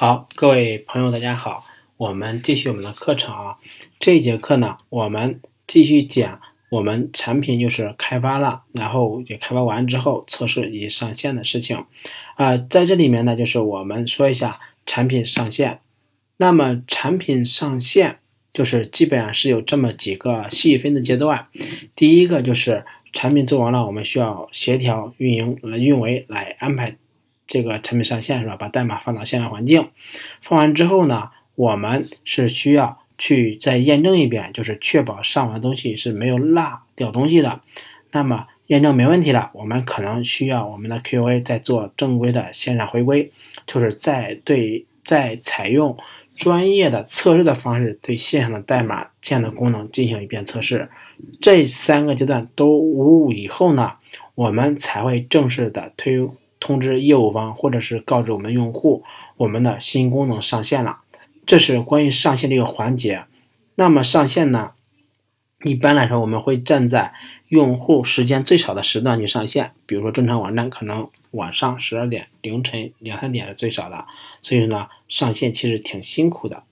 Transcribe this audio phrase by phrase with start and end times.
[0.00, 1.62] 好，各位朋友，大家好，
[1.98, 3.58] 我们继续我们的课程啊。
[3.98, 6.40] 这节课呢，我们继续讲
[6.70, 11.84] 我们产品就是开发了，然后也开发完之后测试以及上线的事情
[12.36, 12.56] 啊。
[12.56, 15.80] 在这里面呢，就是我们说一下产品上线。
[16.38, 18.20] 那么产品上线
[18.54, 21.48] 就是基本上是有这么几个细分的阶段。
[21.94, 26.96] 第一个就是产品做完了，我们需要协调运营来运维来安排。
[27.50, 28.54] 这个产品上线是吧？
[28.54, 29.88] 把代码放到线上环境，
[30.40, 37.60] 放完之后呢，我们是需要去再验证一遍，就是确保上完东西是没有落掉东西的。
[38.12, 43.32] 那么验证没问题了，我们可能需要我们的 QA 再做正规的线上回归，
[43.66, 45.98] 就是在对在采用
[46.36, 50.88] 专业的测试的方式，对线上的代码线的功能进行一遍测试。
[51.40, 53.94] 这三个阶段都无误以后呢，
[54.36, 56.30] 我们才会正式的推。
[56.60, 59.02] 通知业务方，或者是告知我们用户，
[59.38, 61.00] 我们的新功能上线了。
[61.46, 63.24] 这是关于上线这个环节。
[63.74, 64.72] 那么上线呢，
[65.64, 67.14] 一般来说我们会站在
[67.48, 69.72] 用户时间最少的时段去上线。
[69.86, 74.06] 比如说正常网站可能晚上十二点、凌晨两三点是最少的，
[74.42, 76.62] 所以呢，上线其实挺辛苦的。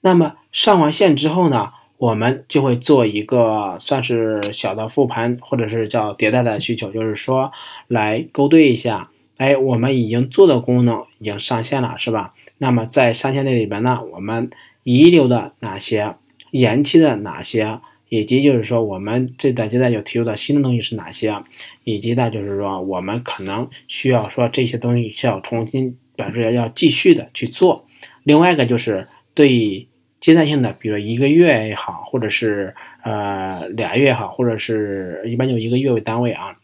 [0.00, 1.72] 那么上完线之后呢？
[2.00, 7.52] 我们就会做一个算是小的复盘，或者是叫迭代的需求，就是说
[7.88, 12.32] 来勾兑一下，哎，我们已经做的功能已经上线了，是吧？
[12.56, 14.48] 那么在上线这里边呢，我们
[14.82, 16.14] 遗留的哪些，
[16.52, 21.36] 延期的哪些，以及就是说我们这段阶段有提出的新的东西是哪些，
[21.84, 27.84] 以及呢就是说我们可能需要说这些东西需要重新表示要继续的去做。
[28.24, 29.86] 另外一个就是对。
[30.20, 36.56] 阶段性的，比如一个月也好，或者是呃俩月也好，或者是一般就一个月为单位啊，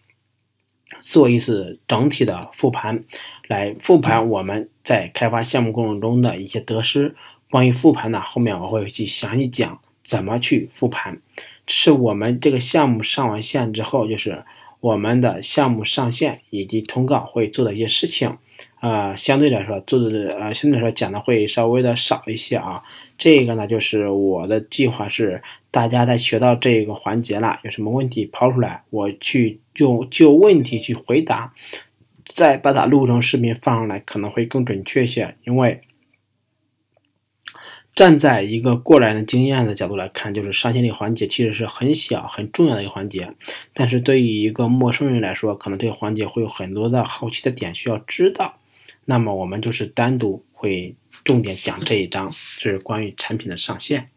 [1.00, 3.04] 做一次整体的复盘，
[3.48, 7.14] 来复盘我们在开发项目过程中的一些得失。
[7.48, 11.18] 关于复盘呢，后面我会去详细讲怎么去复盘。
[11.64, 14.44] 这是我们这个项目上完线之后，就是
[14.80, 18.36] 我们的项目上线以及通告会做的一些事情。
[18.80, 22.82] 啊，相对来说做的呃，相对来说讲的会稍微的少一些啊。
[23.18, 31.52] 这个呢，就是我的计划是，大家在学到这个环节了，有什么问题抛出来，我去就就问题去回答，
[32.26, 35.34] 再把它录成视频放上来，可能会更准确一些。
[35.44, 35.80] 因为
[37.96, 43.34] 站在一个过来人的经验的角度来看，就是上线这个环节其实是很小很重要的一个环节，
[43.72, 48.58] 但是对于一个陌生人来说，可能这个环节会有很多的好奇的点需要知道。
[49.06, 54.10] 那么我们就是单独会重点讲这一章，就是关于产品的上线。